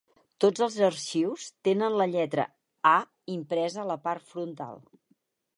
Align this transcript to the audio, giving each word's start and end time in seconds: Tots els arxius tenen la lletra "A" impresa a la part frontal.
Tots 0.45 0.61
els 0.65 0.77
arxius 0.87 1.43
tenen 1.69 1.99
la 2.03 2.09
lletra 2.15 2.47
"A" 2.95 2.97
impresa 3.37 3.85
a 3.85 3.89
la 3.95 4.01
part 4.09 4.29
frontal. 4.35 4.85